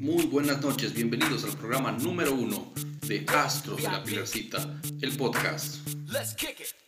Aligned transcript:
Muy 0.00 0.26
buenas 0.26 0.60
noches, 0.60 0.94
bienvenidos 0.94 1.42
al 1.42 1.56
programa 1.56 1.90
número 1.90 2.32
uno 2.32 2.72
de 3.06 3.26
Astros 3.26 3.78
de 3.78 3.82
la 3.82 4.04
Pilarcita, 4.04 4.80
el 5.00 5.16
podcast. 5.16 5.78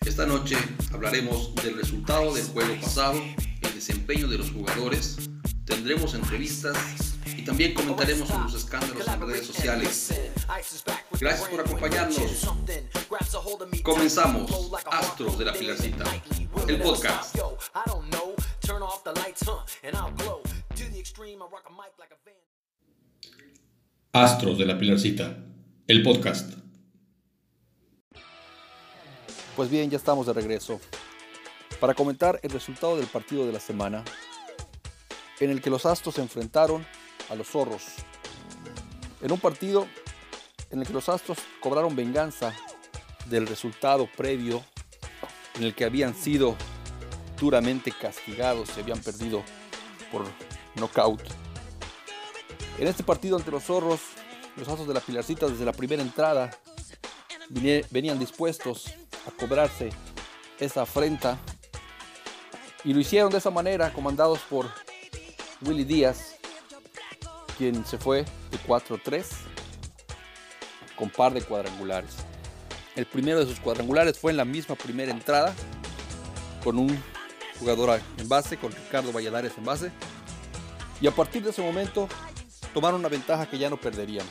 Esta 0.07 0.27
noche 0.27 0.57
hablaremos 0.93 1.53
del 1.57 1.77
resultado 1.77 2.33
del 2.33 2.47
juego 2.47 2.81
pasado, 2.81 3.21
el 3.63 3.75
desempeño 3.75 4.29
de 4.29 4.39
los 4.39 4.53
jugadores, 4.53 5.17
tendremos 5.65 6.15
entrevistas 6.15 6.77
y 7.37 7.45
también 7.45 7.75
comentaremos 7.75 8.29
sobre 8.29 8.45
los 8.45 8.55
escándalos 8.55 9.09
en 9.09 9.21
redes 9.21 9.47
sociales. 9.47 10.15
Gracias 11.19 11.49
por 11.49 11.61
acompañarnos. 11.61 12.49
Comenzamos 13.83 14.71
Astros 14.89 15.37
de 15.37 15.45
la 15.47 15.53
Pilarcita, 15.53 16.05
el 16.69 16.81
podcast. 16.81 17.37
Astros 24.13 24.59
de 24.59 24.67
la 24.67 24.79
Pilarcita, 24.79 25.39
el 25.87 26.03
podcast. 26.03 26.55
Pues 29.55 29.71
bien, 29.71 29.89
ya 29.91 29.99
estamos 29.99 30.27
de 30.27 30.33
regreso 30.33 30.81
para 31.81 31.95
comentar 31.95 32.41
el 32.43 32.51
resultado 32.51 32.97
del 32.97 33.07
partido 33.07 33.47
de 33.47 33.53
la 33.53 33.61
semana 33.61 34.05
en 35.39 35.51
el 35.51 35.63
que 35.63 35.71
los 35.71 35.87
Astros 35.87 36.17
se 36.17 36.23
enfrentaron 36.23 36.87
a 37.29 37.35
los 37.35 37.49
Zorros. 37.49 37.85
En 39.23 39.33
un 39.33 39.39
partido 39.39 39.87
en 40.71 40.81
el 40.81 40.87
que 40.87 40.93
los 40.93 41.09
Astros 41.09 41.39
cobraron 41.61 41.95
venganza 41.95 42.53
del 43.27 43.47
resultado 43.47 44.09
previo 44.17 44.65
en 45.55 45.65
el 45.65 45.75
que 45.75 45.85
habían 45.85 46.15
sido 46.15 46.57
duramente 47.39 47.93
castigados, 47.93 48.69
se 48.71 48.81
habían 48.81 49.01
perdido 49.01 49.43
por 50.11 50.25
knockout 50.75 51.23
en 52.81 52.89
este 52.89 53.03
partido 53.03 53.37
ante 53.37 53.51
los 53.51 53.65
zorros, 53.65 54.01
los 54.57 54.67
asos 54.67 54.89
de 54.89 54.95
la 54.95 55.01
Pilarcita 55.01 55.47
desde 55.47 55.67
la 55.67 55.73
primera 55.73 56.03
entrada 56.03 56.51
venían 57.51 58.19
dispuestos 58.19 58.87
a 59.29 59.31
cobrarse 59.31 59.91
esa 60.59 60.83
afrenta 60.83 61.39
y 62.83 62.95
lo 62.95 63.01
hicieron 63.01 63.31
de 63.31 63.37
esa 63.37 63.51
manera, 63.51 63.93
comandados 63.93 64.39
por 64.49 64.67
Willy 65.61 65.85
Díaz, 65.85 66.37
quien 67.59 67.85
se 67.85 67.99
fue 67.99 68.25
de 68.51 68.59
4-3 68.67 69.27
con 70.97 71.11
par 71.11 71.35
de 71.35 71.43
cuadrangulares. 71.43 72.17
El 72.97 73.05
primero 73.05 73.41
de 73.41 73.47
sus 73.47 73.61
cuadrangulares 73.61 74.19
fue 74.19 74.31
en 74.31 74.39
la 74.39 74.47
misma 74.47 74.75
primera 74.75 75.13
entrada, 75.13 75.55
con 76.65 76.79
un 76.79 76.99
jugador 77.59 78.01
en 78.17 78.29
base, 78.29 78.57
con 78.57 78.73
Ricardo 78.73 79.13
Valladares 79.13 79.53
en 79.59 79.65
base. 79.67 79.93
Y 81.03 81.07
a 81.07 81.11
partir 81.11 81.43
de 81.43 81.51
ese 81.51 81.63
momento 81.63 82.09
tomaron 82.75 83.01
una 83.01 83.09
ventaja 83.09 83.49
que 83.49 83.59
ya 83.59 83.71
no 83.71 83.77
perderían. 83.77 84.27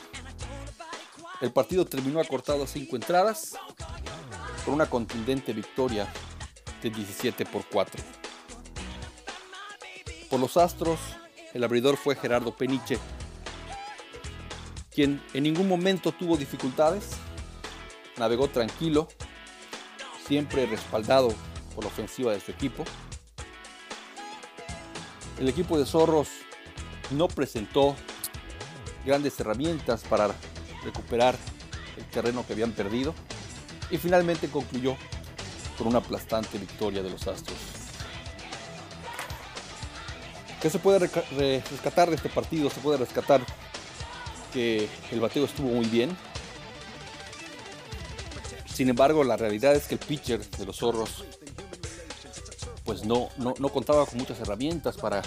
El 1.42 1.52
partido 1.52 1.86
terminó 1.86 2.20
acortado 2.20 2.64
a 2.64 2.68
cinco 2.68 2.96
entradas 2.96 3.56
con 4.66 4.74
una 4.74 4.90
contundente 4.90 5.54
victoria 5.54 6.12
de 6.82 6.90
17 6.90 7.46
por 7.46 7.66
4. 7.66 8.04
Por 10.30 10.40
los 10.40 10.58
Astros, 10.58 11.00
el 11.54 11.64
abridor 11.64 11.98
fue 11.98 12.16
Gerardo 12.16 12.56
Peniche, 12.56 13.00
quien 14.92 15.22
en 15.34 15.44
ningún 15.44 15.68
momento 15.68 16.12
tuvo 16.12 16.38
dificultades, 16.38 17.12
navegó 18.18 18.50
tranquilo, 18.50 19.08
siempre 20.28 20.66
respaldado 20.66 21.34
por 21.74 21.86
la 21.86 21.90
ofensiva 21.90 22.34
de 22.34 22.42
su 22.42 22.52
equipo. 22.52 22.84
El 25.40 25.48
equipo 25.48 25.80
de 25.80 25.86
Zorros 25.86 26.28
no 27.12 27.28
presentó 27.30 27.96
grandes 29.06 29.40
herramientas 29.40 30.02
para 30.10 30.30
recuperar 30.84 31.36
el 31.98 32.06
terreno 32.06 32.46
que 32.46 32.54
habían 32.54 32.72
perdido 32.72 33.14
y 33.92 33.98
finalmente 33.98 34.50
concluyó 34.50 34.96
con 35.78 35.88
una 35.88 36.00
aplastante 36.00 36.58
victoria 36.58 37.02
de 37.02 37.10
los 37.10 37.28
Astros. 37.28 37.58
¿Qué 40.62 40.70
se 40.70 40.80
puede 40.80 41.00
rescatar 41.00 42.10
de 42.10 42.16
este 42.16 42.30
partido? 42.30 42.70
Se 42.70 42.82
puede 42.82 42.98
rescatar 42.98 43.42
que 44.54 44.90
el 45.12 45.20
bateo 45.22 45.46
estuvo 45.46 45.70
muy 45.70 45.86
bien. 45.86 46.16
Sin 48.66 48.90
embargo, 48.90 49.24
la 49.24 49.38
realidad 49.38 49.74
es 49.76 49.88
que 49.88 49.96
el 49.96 50.00
pitcher 50.00 50.46
de 50.46 50.66
los 50.66 50.78
zorros 50.78 51.24
pues 52.84 53.06
no, 53.06 53.30
no, 53.38 53.54
no 53.60 53.70
contaba 53.70 54.06
con 54.06 54.18
muchas 54.18 54.40
herramientas 54.40 54.98
para, 54.98 55.22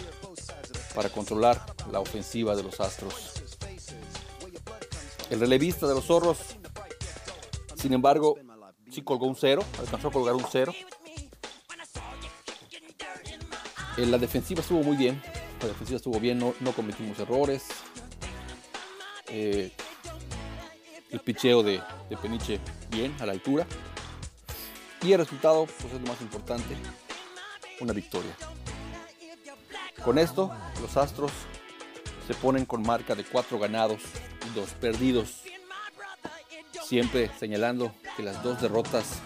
para 0.94 1.08
controlar 1.08 1.64
la 1.92 2.00
ofensiva 2.00 2.56
de 2.56 2.64
los 2.64 2.80
Astros. 2.80 3.31
El 5.32 5.40
relevista 5.40 5.86
de 5.86 5.94
los 5.94 6.04
zorros, 6.04 6.36
sin 7.74 7.94
embargo, 7.94 8.36
sí 8.90 9.00
colgó 9.00 9.24
un 9.26 9.34
cero, 9.34 9.64
alcanzó 9.78 10.08
a 10.08 10.12
colgar 10.12 10.34
un 10.34 10.44
cero. 10.52 10.74
En 13.96 14.10
la 14.10 14.18
defensiva 14.18 14.60
estuvo 14.60 14.82
muy 14.82 14.94
bien, 14.94 15.22
la 15.62 15.68
defensiva 15.68 15.96
estuvo 15.96 16.20
bien, 16.20 16.38
no, 16.38 16.72
cometimos 16.76 17.18
errores. 17.18 17.64
Eh, 19.28 19.72
el 21.08 21.20
picheo 21.20 21.62
de, 21.62 21.80
de, 22.10 22.16
Peniche 22.18 22.60
bien, 22.90 23.16
a 23.18 23.24
la 23.24 23.32
altura. 23.32 23.66
Y 25.00 25.12
el 25.12 25.18
resultado, 25.18 25.64
pues 25.64 25.94
es 25.94 25.98
lo 26.02 26.08
más 26.08 26.20
importante, 26.20 26.76
una 27.80 27.94
victoria. 27.94 28.36
Con 30.04 30.18
esto, 30.18 30.52
los 30.82 30.94
Astros 30.98 31.32
se 32.26 32.34
ponen 32.34 32.66
con 32.66 32.82
marca 32.82 33.14
de 33.14 33.24
cuatro 33.24 33.58
ganados 33.58 34.02
dos 34.54 34.70
perdidos. 34.70 35.42
Siempre 36.84 37.30
señalando 37.38 37.94
que 38.16 38.22
las 38.22 38.42
dos 38.42 38.60
derrotas 38.60 39.20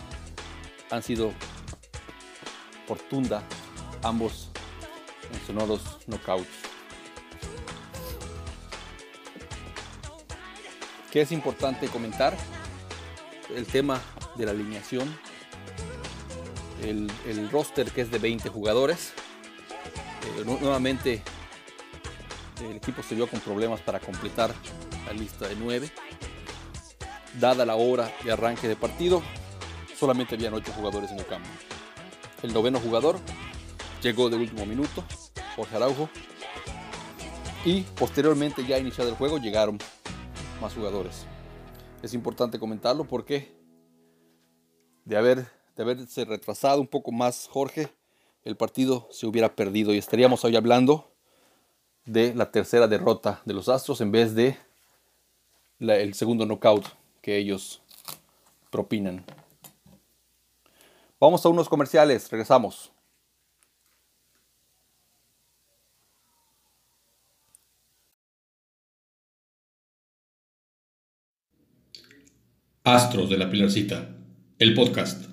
han 0.91 1.03
sido 1.03 1.33
por 2.87 2.99
tunda, 2.99 3.43
ambos 4.03 4.49
en 5.33 5.47
sonoros 5.47 5.99
knockouts. 6.07 6.49
¿Qué 11.11 11.23
es 11.23 11.33
importante 11.33 11.89
comentar? 11.89 12.37
El 13.55 13.67
tema 13.67 14.01
de 14.37 14.45
la 14.45 14.51
alineación. 14.51 15.09
El, 16.83 17.11
roster 17.51 17.91
que 17.91 18.03
es 18.03 18.11
de 18.11 18.19
20 18.19 18.49
jugadores. 18.49 19.13
Eh, 20.39 20.45
nuevamente 20.45 21.23
el 22.63 22.77
equipo 22.77 23.03
se 23.03 23.15
vio 23.15 23.27
con 23.27 23.41
problemas 23.41 23.81
para 23.81 23.99
completar 23.99 24.55
la 25.07 25.13
lista 25.13 25.49
de 25.49 25.57
9. 25.57 25.91
Dada 27.41 27.65
la 27.65 27.77
hora 27.77 28.11
de 28.25 28.33
arranque 28.33 28.69
de 28.69 28.77
partido, 28.77 29.23
solamente 29.97 30.35
habían 30.35 30.55
8 30.55 30.73
jugadores 30.73 31.11
en 31.11 31.19
el 31.19 31.27
campo. 31.27 31.49
El 32.43 32.53
noveno 32.53 32.81
jugador 32.81 33.19
llegó 34.03 34.29
de 34.29 34.37
último 34.37 34.67
minuto, 34.67 35.05
Jorge 35.55 35.77
Araujo. 35.77 36.09
Y 37.65 37.83
posteriormente, 37.83 38.65
ya 38.65 38.79
iniciado 38.79 39.11
el 39.11 39.17
juego, 39.17 39.39
llegaron 39.39 39.79
más 40.61 40.75
jugadores. 40.75 41.27
Es 42.03 42.15
importante 42.15 42.59
comentarlo 42.59 43.05
porque 43.05 43.57
de, 45.05 45.17
haber, 45.17 45.47
de 45.75 45.83
haberse 45.83 46.25
retrasado 46.25 46.81
un 46.81 46.87
poco 46.87 47.11
más 47.13 47.49
Jorge, 47.51 47.89
el 48.45 48.57
partido 48.57 49.09
se 49.11 49.27
hubiera 49.27 49.57
perdido 49.57 49.93
y 49.93 49.99
estaríamos 49.99 50.45
hoy 50.45 50.57
hablando 50.57 51.13
de 52.05 52.35
la 52.35 52.53
tercera 52.53 52.87
derrota 52.87 53.43
de 53.45 53.55
los 53.55 53.69
Astros 53.69 54.01
en 54.01 54.13
vez 54.13 54.35
de 54.35 54.57
el 55.79 56.15
segundo 56.15 56.47
knockout 56.47 56.87
que 57.21 57.37
ellos 57.37 57.83
propinan. 58.71 59.25
Vamos 61.19 61.45
a 61.45 61.49
unos 61.49 61.69
comerciales, 61.69 62.31
regresamos. 62.31 62.93
Astros 72.85 73.29
de 73.29 73.37
la 73.37 73.51
Pilarcita, 73.51 74.17
el 74.59 74.75
podcast. 74.75 75.27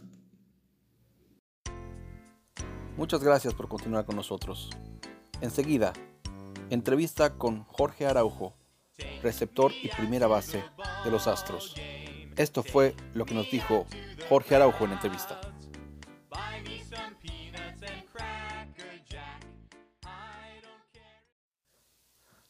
Muchas 2.97 3.23
gracias 3.23 3.53
por 3.53 3.67
continuar 3.67 4.05
con 4.05 4.15
nosotros. 4.15 4.69
Enseguida, 5.41 5.93
entrevista 6.71 7.37
con 7.37 7.63
Jorge 7.65 8.07
Araujo 8.07 8.55
receptor 9.21 9.71
y 9.81 9.89
primera 9.89 10.27
base 10.27 10.63
de 11.03 11.11
los 11.11 11.27
Astros. 11.27 11.75
Esto 12.35 12.63
fue 12.63 12.95
lo 13.13 13.25
que 13.25 13.33
nos 13.33 13.49
dijo 13.49 13.85
Jorge 14.29 14.55
Araujo 14.55 14.85
en 14.85 14.91
entrevista. 14.93 15.39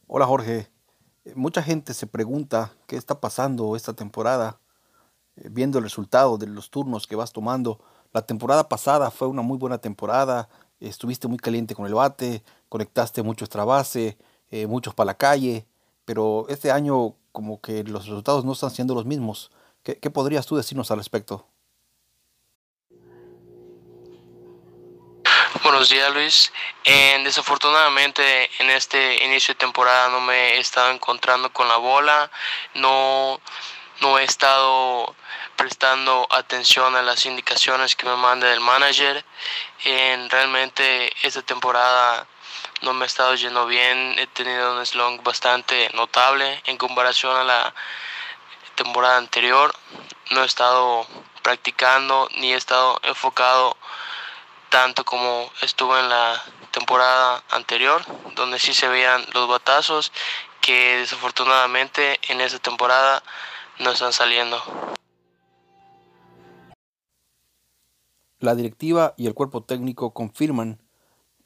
Hola 0.07 0.27
Jorge, 0.27 0.69
mucha 1.35 1.63
gente 1.63 1.93
se 1.93 2.05
pregunta 2.05 2.73
qué 2.87 2.97
está 2.97 3.19
pasando 3.19 3.75
esta 3.75 3.93
temporada, 3.93 4.59
eh, 5.35 5.49
viendo 5.49 5.79
el 5.79 5.83
resultado 5.83 6.37
de 6.37 6.45
los 6.45 6.69
turnos 6.69 7.07
que 7.07 7.15
vas 7.15 7.33
tomando. 7.33 7.79
La 8.11 8.21
temporada 8.21 8.69
pasada 8.69 9.09
fue 9.09 9.27
una 9.27 9.41
muy 9.41 9.57
buena 9.57 9.79
temporada, 9.79 10.49
estuviste 10.79 11.27
muy 11.27 11.37
caliente 11.37 11.73
con 11.73 11.87
el 11.87 11.95
bate, 11.95 12.43
conectaste 12.69 13.23
mucho 13.23 13.45
extra 13.45 13.65
base, 13.65 14.17
eh, 14.51 14.67
muchos 14.67 14.93
para 14.93 15.07
la 15.07 15.17
calle, 15.17 15.65
pero 16.05 16.45
este 16.49 16.71
año 16.71 17.15
como 17.31 17.61
que 17.61 17.83
los 17.83 18.05
resultados 18.07 18.45
no 18.45 18.53
están 18.53 18.71
siendo 18.71 18.93
los 18.95 19.05
mismos. 19.05 19.51
¿Qué, 19.83 19.99
qué 19.99 20.09
podrías 20.09 20.45
tú 20.45 20.55
decirnos 20.55 20.91
al 20.91 20.97
respecto? 20.97 21.47
Buenos 25.63 25.87
días 25.89 26.13
Luis. 26.13 26.51
desafortunadamente 27.23 28.49
en 28.59 28.69
este 28.69 29.23
inicio 29.23 29.53
de 29.53 29.59
temporada 29.59 30.09
no 30.09 30.19
me 30.19 30.55
he 30.55 30.59
estado 30.59 30.91
encontrando 30.91 31.53
con 31.53 31.69
la 31.69 31.77
bola, 31.77 32.29
no, 32.73 33.39
no 34.01 34.19
he 34.19 34.25
estado 34.25 35.15
prestando 35.55 36.27
atención 36.31 36.95
a 36.97 37.01
las 37.01 37.25
indicaciones 37.25 37.95
que 37.95 38.05
me 38.05 38.15
manda 38.17 38.51
el 38.51 38.59
manager. 38.59 39.23
En, 39.85 40.29
realmente 40.29 41.11
esta 41.25 41.41
temporada 41.41 42.27
no 42.83 42.93
me 42.93 43.03
ha 43.03 43.07
estado 43.07 43.33
yendo 43.35 43.65
bien, 43.65 44.15
he 44.19 44.27
tenido 44.27 44.77
un 44.77 44.85
slong 44.85 45.23
bastante 45.23 45.89
notable 45.93 46.61
en 46.65 46.77
comparación 46.77 47.35
a 47.35 47.43
la 47.43 47.73
temporada 48.75 49.17
anterior. 49.17 49.73
No 50.31 50.43
he 50.43 50.45
estado 50.45 51.07
practicando 51.41 52.27
ni 52.37 52.53
he 52.53 52.57
estado 52.57 52.99
enfocado 53.03 53.77
tanto 54.69 55.05
como 55.05 55.49
estuvo 55.61 55.97
en 55.97 56.09
la 56.09 56.43
temporada 56.71 57.43
anterior, 57.51 58.03
donde 58.35 58.59
sí 58.59 58.73
se 58.73 58.89
veían 58.89 59.25
los 59.33 59.47
batazos 59.47 60.11
que 60.59 60.97
desafortunadamente 60.97 62.19
en 62.27 62.41
esta 62.41 62.59
temporada 62.59 63.23
no 63.79 63.91
están 63.91 64.11
saliendo. 64.11 64.61
La 68.39 68.55
directiva 68.55 69.13
y 69.15 69.27
el 69.27 69.33
cuerpo 69.33 69.63
técnico 69.63 70.13
confirman 70.13 70.81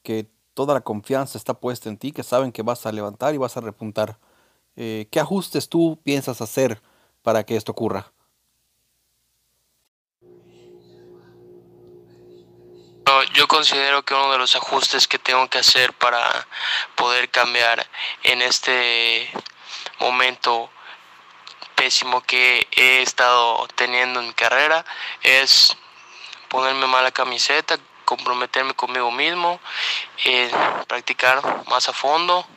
que 0.02 0.32
toda 0.58 0.74
la 0.74 0.82
confianza 0.82 1.38
está 1.38 1.54
puesta 1.54 1.88
en 1.88 1.98
ti, 1.98 2.12
que 2.12 2.24
saben 2.24 2.52
que 2.52 2.64
vas 2.64 2.88
a 2.88 2.92
levantar 2.92 3.36
y 3.36 3.38
vas 3.38 3.56
a 3.58 3.62
repuntar. 3.62 4.18
Eh, 4.76 5.08
¿Qué 5.12 5.20
ajustes 5.20 5.70
tú 5.70 6.02
piensas 6.04 6.42
hacer 6.42 6.82
para 7.22 7.44
que 7.44 7.56
esto 7.56 7.74
ocurra? 7.74 8.12
Yo 13.36 13.48
considero 13.48 14.04
que 14.04 14.16
uno 14.16 14.32
de 14.32 14.40
los 14.40 14.56
ajustes 14.56 15.08
que 15.08 15.20
tengo 15.20 15.48
que 15.48 15.60
hacer 15.60 15.94
para 15.94 16.48
poder 16.96 17.30
cambiar 17.30 17.86
en 18.24 18.42
este 18.42 19.30
momento 20.00 20.72
pésimo 21.76 22.22
que 22.22 22.68
he 22.76 23.04
estado 23.04 23.68
teniendo 23.76 24.22
en 24.22 24.28
mi 24.28 24.34
carrera 24.34 24.84
es 25.22 25.78
ponerme 26.50 26.88
mala 26.88 27.12
camiseta, 27.12 27.78
comprometerme 28.08 28.74
conmigo 28.74 29.12
mismo, 29.12 29.60
practicar 30.88 31.42
más 31.68 31.90
a 31.90 31.94
fondo 31.94 32.48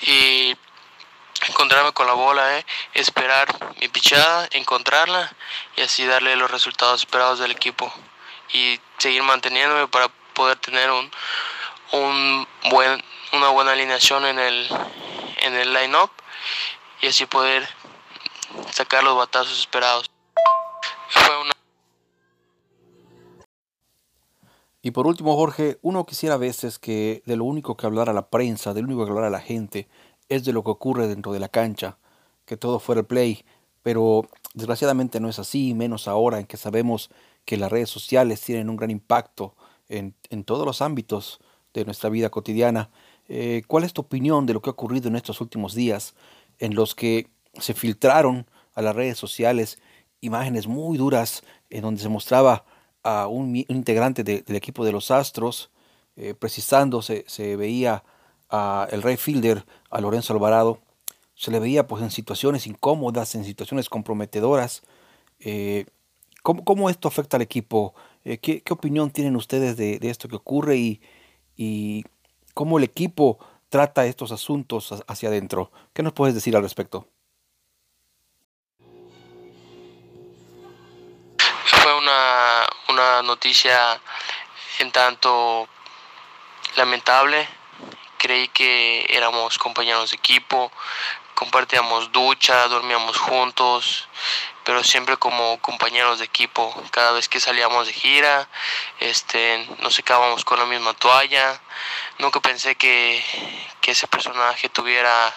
y 0.00 0.56
encontrarme 1.46 1.92
con 1.92 2.08
la 2.08 2.14
bola, 2.14 2.58
eh, 2.58 2.66
esperar 2.92 3.46
mi 3.80 3.86
pichada, 3.86 4.48
encontrarla 4.50 5.32
y 5.76 5.82
así 5.82 6.04
darle 6.04 6.34
los 6.34 6.50
resultados 6.50 7.02
esperados 7.02 7.38
del 7.38 7.52
equipo 7.52 7.92
y 8.52 8.80
seguir 8.98 9.22
manteniéndome 9.22 9.86
para 9.86 10.08
poder 10.34 10.56
tener 10.56 10.90
un, 10.90 11.08
un 11.92 12.48
buen, 12.64 13.04
una 13.32 13.50
buena 13.50 13.72
alineación 13.72 14.26
en 14.26 14.40
el, 14.40 14.68
en 15.36 15.54
el 15.54 15.72
line-up 15.72 16.10
y 17.00 17.06
así 17.06 17.26
poder 17.26 17.68
sacar 18.72 19.04
los 19.04 19.16
batazos 19.16 19.56
esperados. 19.56 20.10
Y 24.84 24.90
por 24.90 25.06
último, 25.06 25.34
Jorge, 25.34 25.78
uno 25.80 26.04
quisiera 26.04 26.34
a 26.34 26.38
veces 26.38 26.78
que 26.78 27.22
de 27.24 27.36
lo 27.36 27.46
único 27.46 27.74
que 27.74 27.86
hablara 27.86 28.12
la 28.12 28.28
prensa, 28.28 28.74
de 28.74 28.82
lo 28.82 28.88
único 28.88 29.06
que 29.06 29.12
hablara 29.12 29.30
la 29.30 29.40
gente, 29.40 29.88
es 30.28 30.44
de 30.44 30.52
lo 30.52 30.62
que 30.62 30.72
ocurre 30.72 31.08
dentro 31.08 31.32
de 31.32 31.40
la 31.40 31.48
cancha, 31.48 31.96
que 32.44 32.58
todo 32.58 32.78
fuera 32.78 33.00
el 33.00 33.06
play, 33.06 33.46
pero 33.82 34.28
desgraciadamente 34.52 35.20
no 35.20 35.30
es 35.30 35.38
así, 35.38 35.72
menos 35.72 36.06
ahora 36.06 36.38
en 36.38 36.44
que 36.44 36.58
sabemos 36.58 37.08
que 37.46 37.56
las 37.56 37.72
redes 37.72 37.88
sociales 37.88 38.42
tienen 38.42 38.68
un 38.68 38.76
gran 38.76 38.90
impacto 38.90 39.54
en, 39.88 40.14
todos 40.44 40.66
los 40.66 40.82
ámbitos 40.82 41.40
de 41.72 41.86
nuestra 41.86 42.10
vida 42.10 42.28
cotidiana. 42.28 42.90
Eh, 43.30 43.62
¿Cuál 43.66 43.84
es 43.84 43.94
tu 43.94 44.02
opinión 44.02 44.44
de 44.44 44.52
lo 44.52 44.60
que 44.60 44.68
ha 44.68 44.74
ocurrido 44.74 45.08
en 45.08 45.16
estos 45.16 45.40
últimos 45.40 45.74
días 45.74 46.14
en 46.58 46.74
los 46.74 46.94
que 46.94 47.30
se 47.58 47.72
filtraron 47.72 48.46
a 48.74 48.82
las 48.82 48.94
redes 48.94 49.16
sociales 49.16 49.80
imágenes 50.20 50.66
muy 50.66 50.98
duras 50.98 51.42
en 51.70 51.80
donde 51.80 52.02
se 52.02 52.10
mostraba 52.10 52.66
a 53.04 53.28
un, 53.28 53.54
integrante 53.56 54.24
del 54.24 54.56
equipo 54.56 54.84
de 54.84 54.92
los 54.92 55.10
Astros, 55.10 55.70
eh, 56.16 56.34
precisando, 56.34 57.02
se, 57.02 57.56
veía 57.56 58.02
a 58.50 58.88
el 58.90 59.02
rey 59.02 59.16
fielder, 59.16 59.64
a 59.90 60.00
Lorenzo 60.00 60.32
Alvarado, 60.32 60.80
se 61.34 61.50
le 61.50 61.58
veía 61.58 61.86
pues 61.86 62.02
en 62.02 62.10
situaciones 62.10 62.66
incómodas, 62.66 63.34
en 63.34 63.44
situaciones 63.44 63.88
comprometedoras. 63.88 64.82
Eh, 65.40 65.86
¿Cómo, 66.42 66.90
esto 66.90 67.08
afecta 67.08 67.36
al 67.36 67.42
equipo? 67.42 67.94
Eh, 68.24 68.38
¿qué, 68.38 68.62
opinión 68.70 69.10
tienen 69.10 69.36
ustedes 69.36 69.76
de, 69.76 69.98
esto 70.02 70.28
que 70.28 70.36
ocurre 70.36 70.76
y, 70.76 71.00
y, 71.56 72.04
cómo 72.52 72.78
el 72.78 72.84
equipo 72.84 73.38
trata 73.68 74.06
estos 74.06 74.30
asuntos 74.32 74.94
hacia 75.06 75.28
adentro? 75.28 75.72
¿Qué 75.92 76.02
nos 76.02 76.12
puedes 76.12 76.34
decir 76.34 76.56
al 76.56 76.62
respecto? 76.62 77.08
Una, 82.94 83.22
noticia 83.22 84.00
en 84.78 84.92
tanto 84.92 85.68
lamentable. 86.76 87.48
Creí 88.18 88.48
que 88.48 89.06
éramos 89.10 89.58
compañeros 89.58 90.10
de 90.10 90.16
equipo, 90.16 90.72
compartíamos 91.34 92.12
ducha, 92.12 92.68
dormíamos 92.68 93.18
juntos, 93.18 94.08
pero 94.64 94.82
siempre 94.82 95.16
como 95.16 95.60
compañeros 95.60 96.20
de 96.20 96.24
equipo. 96.24 96.74
Cada 96.90 97.12
vez 97.12 97.28
que 97.28 97.40
salíamos 97.40 97.86
de 97.86 97.92
gira, 97.92 98.48
este, 99.00 99.68
nos 99.80 99.94
secábamos 99.94 100.44
con 100.44 100.58
la 100.58 100.64
misma 100.64 100.94
toalla. 100.94 101.60
Nunca 102.18 102.40
pensé 102.40 102.76
que, 102.76 103.22
ese 103.82 104.08
personaje 104.08 104.70
tuviera 104.70 105.34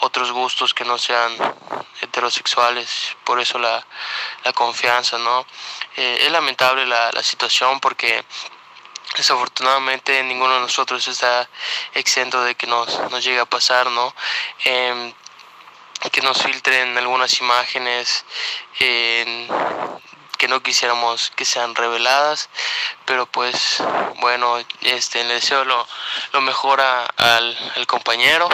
otros 0.00 0.32
gustos 0.32 0.74
que 0.74 0.84
no 0.84 0.98
sean 0.98 1.36
heterosexuales, 2.00 3.16
por 3.24 3.40
eso 3.40 3.58
la, 3.58 3.84
confianza, 4.54 5.18
¿no? 5.18 5.46
Eh, 5.96 6.18
es 6.22 6.30
lamentable 6.30 6.86
la, 6.86 7.10
situación 7.22 7.80
porque 7.80 8.24
desafortunadamente 9.16 10.22
ninguno 10.22 10.54
de 10.54 10.60
nosotros 10.60 11.06
está 11.08 11.48
exento 11.94 12.42
de 12.42 12.54
que 12.54 12.66
nos, 12.66 12.98
nos 13.10 13.24
llegue 13.24 13.40
a 13.40 13.46
pasar, 13.46 13.86
¿no? 13.90 14.14
Em, 14.64 15.12
que 16.12 16.20
nos 16.22 16.42
filtren 16.42 16.96
algunas 16.96 17.40
imágenes 17.40 18.24
que 20.36 20.48
no 20.48 20.62
quisiéramos 20.62 21.30
que 21.34 21.44
sean 21.44 21.74
reveladas, 21.74 22.48
pero 23.04 23.26
pues 23.26 23.82
bueno, 24.20 24.56
este, 24.82 25.24
le 25.24 25.34
deseo 25.34 25.64
lo, 25.64 25.86
mejor 26.40 26.80
al, 26.80 27.86
compañero, 27.86 28.48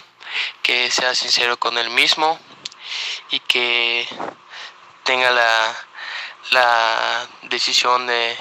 que 0.62 0.90
sea 0.90 1.14
sincero 1.14 1.58
con 1.58 1.78
él 1.78 1.90
mismo 1.90 2.38
y 3.30 3.40
que 3.40 4.06
tenga 5.04 5.30
la, 5.30 5.74
la 6.50 7.26
decisión 7.42 8.06
de 8.06 8.36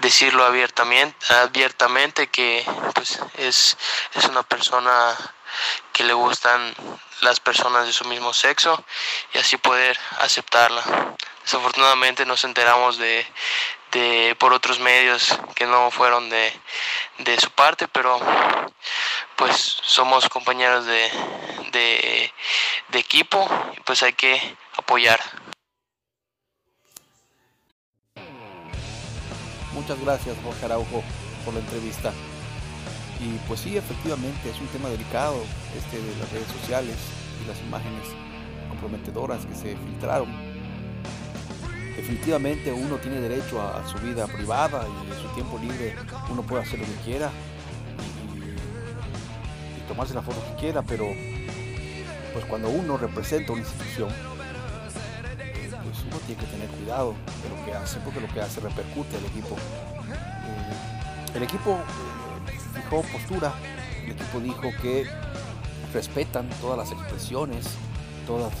decirlo 0.00 0.44
abiertamente, 0.44 1.16
abiertamente 1.34 2.28
que 2.28 2.64
pues 2.94 3.18
es, 3.38 3.76
es 4.14 4.24
una 4.24 4.42
persona 4.42 5.16
que 5.92 6.04
le 6.04 6.12
gustan 6.12 6.74
las 7.22 7.40
personas 7.40 7.86
de 7.86 7.92
su 7.92 8.04
mismo 8.04 8.32
sexo 8.34 8.84
y 9.32 9.38
así 9.38 9.56
poder 9.56 9.98
aceptarla. 10.18 10.82
Desafortunadamente 11.42 12.26
nos 12.26 12.44
enteramos 12.44 12.98
de, 12.98 13.26
por 14.38 14.52
otros 14.52 14.78
medios 14.78 15.38
que 15.54 15.66
no 15.66 15.90
fueron 15.90 16.28
de, 16.28 16.52
su 17.40 17.50
parte, 17.50 17.88
pero 17.88 18.20
pues 19.36 19.56
somos 19.82 20.28
compañeros 20.28 20.86
de, 20.86 21.10
de 22.88 22.98
equipo 22.98 23.46
y 23.76 23.80
pues 23.80 24.02
hay 24.02 24.12
que 24.12 24.40
apoyar. 24.76 25.20
Muchas 29.72 30.00
gracias 30.00 30.36
Jorge 30.42 30.64
Araujo 30.64 31.02
por 31.44 31.54
la 31.54 31.60
entrevista. 31.60 32.12
Y 33.20 33.38
pues 33.46 33.60
sí, 33.60 33.76
efectivamente, 33.76 34.50
es 34.50 34.58
un 34.58 34.66
tema 34.68 34.88
delicado 34.88 35.42
este 35.76 35.98
de 36.00 36.16
las 36.16 36.30
redes 36.32 36.48
sociales 36.60 36.96
y 37.42 37.48
las 37.48 37.58
imágenes 37.60 38.08
comprometedoras 38.68 39.44
que 39.46 39.54
se 39.54 39.76
filtraron. 39.76 40.34
Definitivamente 41.96 42.72
uno 42.72 42.96
tiene 42.96 43.20
derecho 43.20 43.60
a, 43.60 43.86
su 43.88 43.96
vida 43.98 44.26
privada 44.26 44.86
y 44.86 45.22
su 45.22 45.28
tiempo 45.34 45.58
libre 45.58 45.96
uno 46.30 46.42
puede 46.42 46.62
hacer 46.62 46.78
lo 46.78 46.84
que 46.84 47.04
quiera 47.04 47.30
tomarse 49.96 50.12
la 50.12 50.20
foto 50.20 50.44
que 50.50 50.60
quiera, 50.60 50.82
pero 50.82 51.06
pues 52.34 52.44
cuando 52.44 52.68
uno 52.68 52.98
representa 52.98 53.52
una 53.52 53.62
institución, 53.62 54.10
pues 55.30 56.02
uno 56.06 56.18
tiene 56.26 56.38
que 56.38 56.46
tener 56.48 56.68
cuidado 56.68 57.14
de 57.42 57.48
lo 57.48 57.64
que 57.64 57.72
hace, 57.72 57.98
porque 58.00 58.20
lo 58.20 58.28
que 58.28 58.42
hace 58.42 58.60
repercute 58.60 59.16
al 59.16 59.24
equipo. 59.24 59.56
Eh, 59.56 61.36
el 61.36 61.42
equipo 61.44 61.78
fijó 62.74 63.00
postura. 63.10 63.54
El 64.04 64.12
equipo 64.12 64.40
dijo 64.40 64.70
que 64.82 65.06
respetan 65.94 66.50
todas 66.60 66.76
las 66.76 66.92
expresiones, 66.92 67.66
todas 68.26 68.52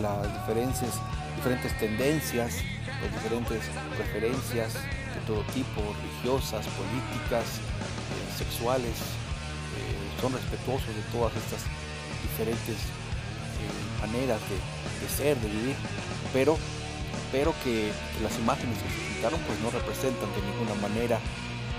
las 0.00 0.32
diferencias, 0.40 0.90
diferentes 1.36 1.78
tendencias, 1.78 2.56
las 3.00 3.22
diferentes 3.22 3.62
preferencias 3.96 4.74
de 4.74 5.20
todo 5.28 5.42
tipo, 5.54 5.80
religiosas, 6.02 6.66
políticas, 6.66 7.44
eh, 7.58 8.36
sexuales, 8.36 8.96
eh, 9.78 10.20
son 10.20 10.32
respetuosos 10.32 10.88
de 10.88 11.02
todas 11.12 11.34
estas 11.36 11.62
diferentes 12.22 12.76
eh, 12.76 14.06
maneras 14.06 14.40
de, 14.48 15.08
ser, 15.08 15.36
de 15.38 15.48
vivir, 15.48 15.76
pero, 16.32 16.58
pero 17.30 17.54
que, 17.64 17.92
las 18.22 18.38
imágenes 18.38 18.78
que 18.78 18.90
se 18.90 19.00
pintaron 19.14 19.40
pues 19.46 19.58
no 19.60 19.70
representan 19.70 20.30
de 20.34 20.42
ninguna 20.42 20.74
manera 20.80 21.18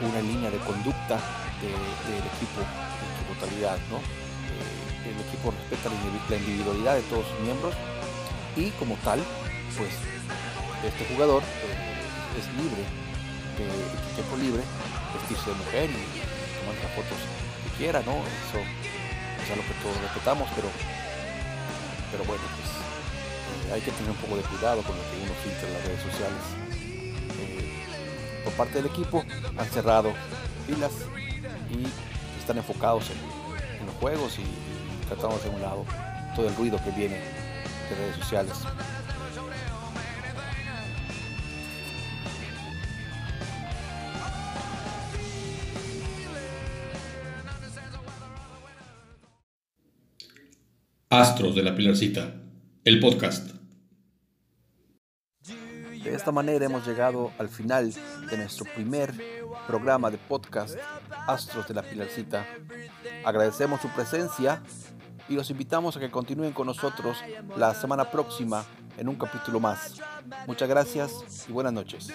una 0.01 0.21
línea 0.21 0.50
de 0.50 0.57
conducta 0.59 1.19
del 1.62 2.23
equipo 2.35 2.59
en 2.59 3.12
su 3.15 3.23
totalidad, 3.33 3.77
¿no? 3.89 4.01
el 5.03 5.19
equipo 5.19 5.51
respeta 5.51 5.91
la 6.29 6.35
individualidad 6.38 6.95
de 6.95 7.01
todos 7.03 7.27
sus 7.27 7.39
miembros 7.41 7.75
y 8.55 8.69
como 8.79 8.95
tal, 9.03 9.19
pues 9.77 9.91
este 10.85 11.13
jugador 11.13 11.41
eh, 11.41 12.39
es 12.39 12.45
libre, 12.55 12.83
de, 13.57 13.65
tiempo 14.15 14.38
libre, 14.38 14.62
vestirse 15.13 15.50
de 15.50 15.55
mujer 15.57 15.89
y 15.89 16.03
tomar 16.59 16.75
las 16.83 16.91
fotos 16.93 17.19
quiera, 17.77 18.01
¿no? 18.01 18.13
Eso 18.13 18.60
es 18.60 19.51
algo 19.51 19.63
que 19.63 19.74
todos 19.82 20.01
respetamos, 20.01 20.50
pero, 20.56 20.68
pero 22.12 22.24
bueno, 22.25 22.44
pues 22.58 22.70
eh, 23.70 23.74
hay 23.74 23.82
que 23.82 23.92
tener 23.92 24.12
un 24.12 24.18
poco 24.18 24.38
de 24.38 24.44
cuidado 24.44 24.82
con 24.84 24.96
lo 24.96 25.03
que 25.03 25.18
uno 25.24 25.34
filtra 25.44 25.68
en 25.68 25.74
las 25.74 25.86
redes 25.86 26.01
sociales. 26.01 26.44
Eh, 27.39 28.44
por 28.44 28.53
parte 28.53 28.75
del 28.75 28.86
equipo 28.88 29.24
han 29.58 29.70
cerrado 29.70 30.13
filas 30.68 30.92
y 31.70 31.88
están 32.39 32.58
enfocados 32.58 33.10
en, 33.10 33.44
los 33.86 33.96
juegos 33.96 34.39
y, 34.39 34.44
y 34.44 35.06
tratamos 35.10 35.44
de 35.44 35.50
un 35.50 35.62
lado 35.62 35.86
todo 36.38 36.48
el 36.48 36.56
ruido 36.56 36.80
que 36.84 36.92
viene 36.92 37.15
de 37.15 37.96
redes 37.96 38.15
sociales. 38.15 38.53
Astros 51.15 51.53
de 51.53 51.62
la 51.62 51.75
Pilarcita, 51.75 52.34
el 52.84 53.00
podcast. 53.00 53.51
De 55.46 56.15
esta 56.15 56.32
manera 56.32 56.65
hemos 56.65 56.88
llegado 56.88 57.32
al 57.38 57.50
final 57.50 57.93
de 58.32 58.38
nuestro 58.38 58.65
primer 58.74 59.13
programa 59.67 60.10
de 60.10 60.17
podcast 60.17 60.75
Astros 61.27 61.67
de 61.67 61.75
la 61.75 61.84
Pilarcita. 61.84 62.48
Agradecemos 63.24 63.79
su 63.79 63.89
presencia 63.89 64.63
y 65.29 65.36
los 65.36 65.51
invitamos 65.51 65.96
a 65.96 66.00
que 66.00 66.10
continúen 66.10 66.51
con 66.51 66.65
nosotros 66.65 67.20
la 67.55 67.75
semana 67.75 68.10
próxima 68.10 68.65
en 68.98 69.08
un 69.08 69.15
capítulo 69.15 69.60
más. 69.60 70.01
Muchas 70.48 70.67
gracias 70.67 71.46
y 71.48 71.51
buenas 71.51 71.74
noches. 71.74 72.10